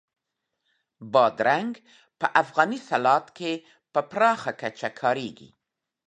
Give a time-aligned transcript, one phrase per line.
[1.11, 1.73] بادرنګ
[2.19, 3.51] په افغاني سالاد کې
[3.93, 5.49] په پراخه کچه کارېږي.